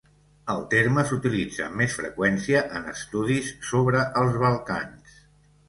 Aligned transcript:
El 0.53 0.61
terme 0.69 1.03
s'utilitza 1.09 1.65
amb 1.67 1.77
més 1.83 1.99
freqüència 1.99 2.63
en 2.81 2.89
estudis 2.95 3.53
sobre 3.71 4.03
els 4.25 4.43
Balcans. 4.49 5.17